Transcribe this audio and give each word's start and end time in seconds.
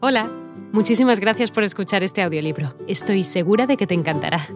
Hola, 0.00 0.30
muchísimas 0.70 1.18
gracias 1.18 1.50
por 1.50 1.64
escuchar 1.64 2.04
este 2.04 2.22
audiolibro. 2.22 2.72
Estoy 2.86 3.24
segura 3.24 3.66
de 3.66 3.76
que 3.76 3.88
te 3.88 3.94
encantará. 3.94 4.46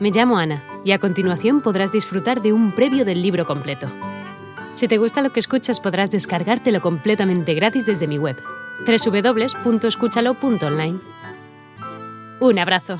Me 0.00 0.10
llamo 0.10 0.38
Ana 0.38 0.64
y 0.82 0.92
a 0.92 0.98
continuación 0.98 1.60
podrás 1.60 1.92
disfrutar 1.92 2.40
de 2.40 2.54
un 2.54 2.74
previo 2.74 3.04
del 3.04 3.20
libro 3.20 3.44
completo. 3.44 3.86
Si 4.72 4.88
te 4.88 4.96
gusta 4.96 5.20
lo 5.20 5.30
que 5.30 5.40
escuchas 5.40 5.78
podrás 5.78 6.10
descargártelo 6.10 6.80
completamente 6.80 7.52
gratis 7.52 7.84
desde 7.84 8.06
mi 8.06 8.16
web, 8.16 8.38
www.escúchalo.online. 8.86 11.00
Un 12.40 12.58
abrazo. 12.58 12.98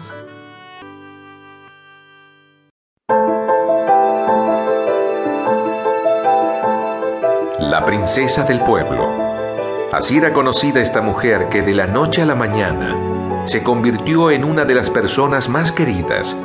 La 7.60 7.82
princesa 7.86 8.44
del 8.44 8.60
pueblo 8.60 9.27
Así 9.90 10.18
era 10.18 10.34
conocida 10.34 10.80
esta 10.80 11.00
mujer 11.00 11.48
que 11.48 11.62
de 11.62 11.74
la 11.74 11.86
noche 11.86 12.20
a 12.20 12.26
la 12.26 12.34
mañana 12.34 12.94
se 13.46 13.62
convirtió 13.62 14.30
en 14.30 14.44
una 14.44 14.66
de 14.66 14.74
las 14.74 14.90
personas 14.90 15.48
más 15.48 15.72
queridas, 15.72 16.36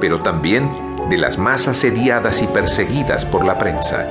pero 0.00 0.22
también 0.22 0.70
de 1.10 1.18
las 1.18 1.36
más 1.36 1.68
asediadas 1.68 2.40
y 2.40 2.46
perseguidas 2.46 3.26
por 3.26 3.44
la 3.44 3.58
prensa. 3.58 4.06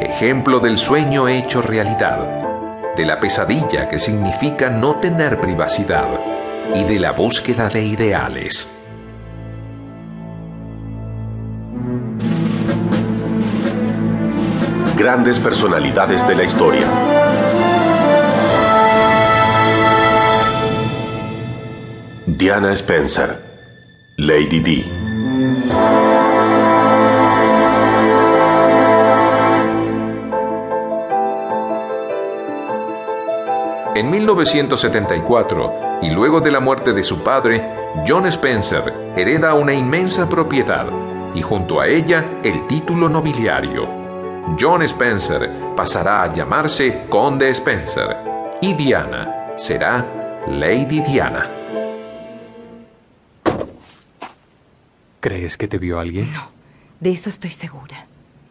Ejemplo 0.00 0.60
del 0.60 0.76
sueño 0.76 1.28
hecho 1.28 1.62
realidad, 1.62 2.94
de 2.94 3.06
la 3.06 3.20
pesadilla 3.20 3.88
que 3.88 3.98
significa 3.98 4.68
no 4.68 4.96
tener 4.96 5.40
privacidad 5.40 6.08
y 6.74 6.84
de 6.84 7.00
la 7.00 7.12
búsqueda 7.12 7.70
de 7.70 7.84
ideales. 7.84 8.70
Grandes 14.98 15.38
personalidades 15.38 16.26
de 16.28 16.34
la 16.34 16.44
historia. 16.44 17.13
Diana 22.26 22.72
Spencer, 22.72 23.38
Lady 24.16 24.60
D. 24.60 24.90
En 33.94 34.10
1974, 34.10 36.00
y 36.00 36.08
luego 36.08 36.40
de 36.40 36.50
la 36.50 36.60
muerte 36.60 36.94
de 36.94 37.02
su 37.02 37.22
padre, 37.22 37.62
John 38.08 38.24
Spencer 38.24 39.12
hereda 39.14 39.52
una 39.52 39.74
inmensa 39.74 40.26
propiedad 40.26 40.86
y 41.34 41.42
junto 41.42 41.78
a 41.78 41.88
ella 41.88 42.24
el 42.42 42.66
título 42.66 43.10
nobiliario. 43.10 43.86
John 44.58 44.80
Spencer 44.80 45.50
pasará 45.76 46.22
a 46.22 46.32
llamarse 46.32 47.02
Conde 47.10 47.50
Spencer 47.50 48.16
y 48.62 48.72
Diana 48.72 49.52
será 49.58 50.42
Lady 50.48 51.02
Diana. 51.02 51.63
¿Crees 55.24 55.56
que 55.56 55.68
te 55.68 55.78
vio 55.78 55.98
alguien? 55.98 56.30
No, 56.34 56.50
de 57.00 57.10
eso 57.10 57.30
estoy 57.30 57.50
segura. 57.50 58.04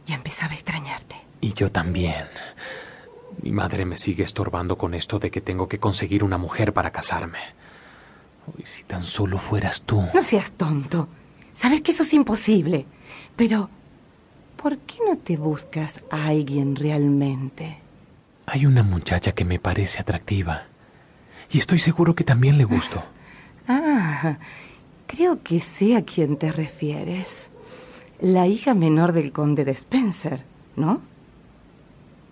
Ya 0.07 0.15
empezaba 0.15 0.53
a 0.53 0.55
extrañarte. 0.55 1.15
Y 1.39 1.53
yo 1.53 1.71
también. 1.71 2.25
Mi 3.43 3.51
madre 3.51 3.85
me 3.85 3.95
sigue 3.95 4.23
estorbando 4.23 4.75
con 4.75 4.95
esto 4.95 5.19
de 5.19 5.29
que 5.29 5.39
tengo 5.39 5.67
que 5.67 5.77
conseguir 5.77 6.23
una 6.23 6.39
mujer 6.39 6.73
para 6.73 6.89
casarme. 6.89 7.37
Y 8.57 8.65
si 8.65 8.85
tan 8.85 9.03
solo 9.03 9.37
fueras 9.37 9.83
tú. 9.83 10.03
No 10.15 10.23
seas 10.23 10.49
tonto. 10.49 11.07
Sabes 11.53 11.81
que 11.81 11.91
eso 11.91 12.01
es 12.01 12.11
imposible. 12.15 12.87
Pero, 13.35 13.69
¿por 14.59 14.79
qué 14.79 14.95
no 15.07 15.15
te 15.15 15.37
buscas 15.37 15.99
a 16.09 16.25
alguien 16.29 16.75
realmente? 16.75 17.77
Hay 18.47 18.65
una 18.65 18.81
muchacha 18.81 19.33
que 19.33 19.45
me 19.45 19.59
parece 19.59 19.99
atractiva. 19.99 20.63
Y 21.51 21.59
estoy 21.59 21.77
seguro 21.77 22.15
que 22.15 22.23
también 22.23 22.57
le 22.57 22.63
gusto. 22.63 23.03
Ah, 23.67 24.39
Creo 25.15 25.43
que 25.43 25.59
sé 25.59 25.95
a 25.95 26.01
quién 26.01 26.37
te 26.37 26.51
refieres. 26.51 27.51
La 28.19 28.47
hija 28.47 28.73
menor 28.73 29.13
del 29.13 29.31
conde 29.31 29.63
de 29.63 29.73
Spencer, 29.73 30.41
¿no? 30.75 31.01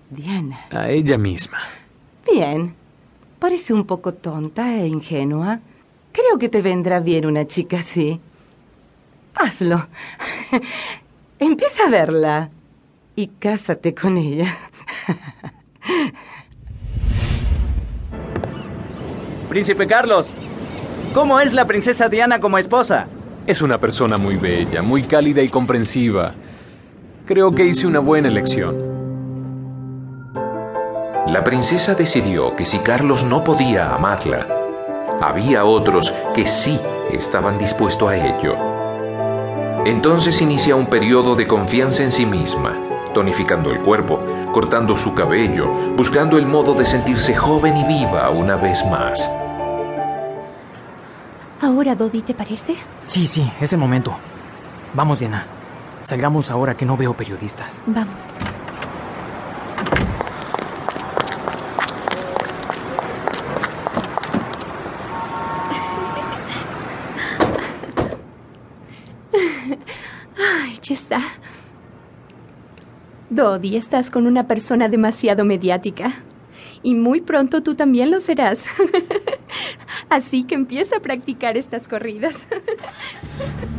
Diana. 0.09 0.66
A 0.72 0.90
ella 0.90 1.16
misma. 1.20 1.59
Bien. 2.25 2.74
Parece 3.38 3.75
un 3.75 3.86
poco 3.86 4.16
tonta 4.16 4.74
e 4.74 4.88
ingenua. 4.88 5.59
Creo 6.12 6.40
que 6.40 6.50
te 6.50 6.64
vendrá 6.64 7.00
bien 7.00 7.28
una 7.28 7.46
chica 7.46 7.78
así. 7.78 8.20
Hazlo. 9.36 9.86
Empieza 11.40 11.84
a 11.84 11.90
verla 11.90 12.50
y 13.16 13.28
cásate 13.28 13.94
con 13.94 14.18
ella. 14.18 14.58
Príncipe 19.50 19.86
Carlos, 19.86 20.36
¿Cómo 21.14 21.42
es 21.42 21.52
la 21.52 21.66
princesa 21.66 22.08
Diana 22.08 22.40
como 22.40 22.58
esposa? 22.58 23.08
Es 23.46 23.62
una 23.62 23.78
persona 23.78 24.18
muy 24.18 24.38
bella, 24.38 24.82
muy 24.82 25.04
cálida 25.04 25.42
y 25.42 25.50
comprensiva. 25.50 26.34
Creo 27.26 27.54
que 27.54 27.66
hice 27.66 27.86
una 27.86 28.00
buena 28.00 28.30
elección. 28.30 28.78
La 31.28 31.44
princesa 31.44 31.96
decidió 31.96 32.56
que 32.56 32.66
si 32.66 32.80
Carlos 32.80 33.26
no 33.26 33.44
podía 33.44 33.94
amarla, 33.94 34.48
había 35.20 35.66
otros 35.66 36.14
que 36.34 36.48
sí 36.48 36.80
estaban 37.12 37.58
dispuestos 37.58 38.10
a 38.10 38.16
ello. 38.16 38.56
Entonces 39.86 40.42
inicia 40.42 40.78
un 40.78 40.86
periodo 40.86 41.36
de 41.36 41.46
confianza 41.46 42.04
en 42.04 42.12
sí 42.12 42.26
misma, 42.26 42.74
tonificando 43.14 43.70
el 43.70 43.80
cuerpo, 43.80 44.24
cortando 44.54 44.96
su 44.96 45.14
cabello, 45.14 45.70
buscando 45.98 46.38
el 46.38 46.46
modo 46.46 46.74
de 46.74 46.86
sentirse 46.86 47.36
joven 47.36 47.76
y 47.76 47.84
viva 47.84 48.30
una 48.30 48.56
vez 48.56 48.86
más. 48.86 49.30
Ahora, 51.62 51.96
Dodi, 51.96 52.24
¿te 52.24 52.34
parece? 52.34 52.76
Sí, 53.04 53.28
sí, 53.28 53.52
es 53.62 53.72
el 53.72 53.80
momento. 53.80 54.18
Vamos, 54.96 55.20
Diana. 55.20 55.46
Salgamos 56.02 56.50
ahora 56.50 56.76
que 56.76 56.86
no 56.88 56.98
veo 56.98 57.14
periodistas. 57.16 57.82
Vamos. 57.86 58.32
Ay, 70.38 70.78
ya 70.82 70.94
está. 70.96 71.22
Dodi, 73.30 73.78
estás 73.78 74.10
con 74.10 74.26
una 74.26 74.48
persona 74.48 74.90
demasiado 74.90 75.46
mediática. 75.46 76.24
Y 76.84 76.96
muy 76.96 77.22
pronto 77.22 77.64
tú 77.64 77.76
también 77.76 78.12
lo 78.12 78.20
serás. 78.20 78.66
Así 80.10 80.44
que 80.44 80.56
empieza 80.56 80.98
a 80.98 81.02
practicar 81.02 81.58
estas 81.58 81.88
corridas. 81.88 82.46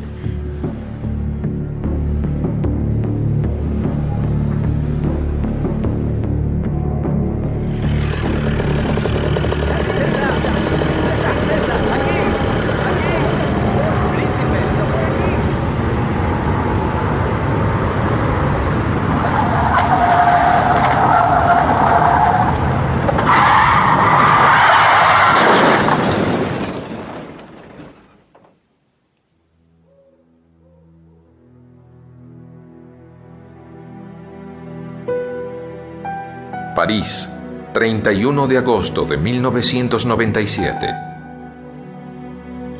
París, 36.74 37.28
31 37.74 38.46
de 38.46 38.58
agosto 38.58 39.04
de 39.04 39.18
1997. 39.18 40.94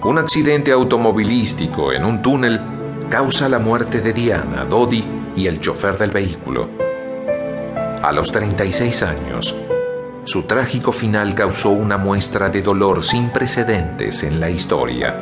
Un 0.05 0.19
accidente 0.19 0.73
automovilístico 0.73 1.93
en 1.93 2.05
un 2.05 2.23
túnel 2.23 2.61
causa 3.11 3.49
la 3.49 3.59
muerte 3.59 4.01
de 4.01 4.13
Diana, 4.15 4.65
Dodi 4.65 5.05
y 5.37 5.47
el 5.47 5.61
chofer 5.61 5.99
del 5.99 6.11
vehículo. 6.11 6.71
A 8.03 8.11
los 8.13 8.33
36 8.33 9.03
años, 9.03 9.55
su 10.25 10.45
trágico 10.45 10.93
final 10.93 11.35
causó 11.35 11.71
una 11.71 11.99
muestra 11.99 12.49
de 12.49 12.63
dolor 12.63 13.05
sin 13.05 13.29
precedentes 13.29 14.23
en 14.23 14.41
la 14.41 14.49
historia. 14.49 15.15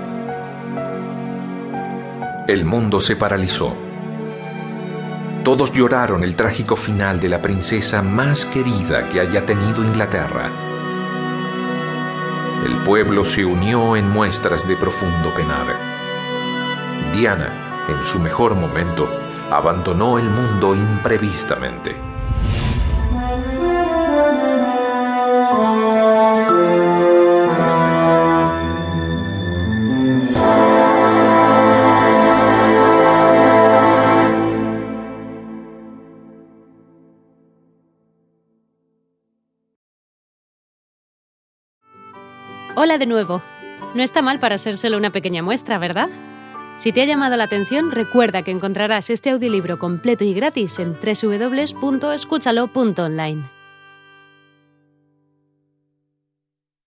El 2.46 2.64
mundo 2.64 3.00
se 3.00 3.16
paralizó 3.16 3.89
todos 5.50 5.72
lloraron 5.72 6.22
el 6.22 6.36
trágico 6.36 6.76
final 6.76 7.18
de 7.18 7.28
la 7.28 7.42
princesa 7.42 8.02
más 8.02 8.46
querida 8.46 9.08
que 9.08 9.18
haya 9.18 9.44
tenido 9.44 9.82
Inglaterra. 9.82 10.48
El 12.64 12.84
pueblo 12.84 13.24
se 13.24 13.44
unió 13.44 13.96
en 13.96 14.08
muestras 14.08 14.68
de 14.68 14.76
profundo 14.76 15.34
penar. 15.34 15.76
Diana, 17.12 17.84
en 17.88 18.04
su 18.04 18.20
mejor 18.20 18.54
momento, 18.54 19.10
abandonó 19.50 20.20
el 20.20 20.30
mundo 20.30 20.76
imprevistamente. 20.76 22.09
Hola 42.76 42.98
de 42.98 43.06
nuevo. 43.06 43.42
No 43.94 44.02
está 44.02 44.22
mal 44.22 44.38
para 44.38 44.56
ser 44.56 44.76
solo 44.76 44.96
una 44.96 45.10
pequeña 45.10 45.42
muestra, 45.42 45.76
¿verdad? 45.78 46.08
Si 46.76 46.92
te 46.92 47.02
ha 47.02 47.04
llamado 47.04 47.36
la 47.36 47.42
atención, 47.44 47.90
recuerda 47.90 48.42
que 48.42 48.52
encontrarás 48.52 49.10
este 49.10 49.30
audiolibro 49.30 49.80
completo 49.80 50.24
y 50.24 50.32
gratis 50.32 50.78
en 50.78 50.94
www.escúchalo.online. 50.94 53.59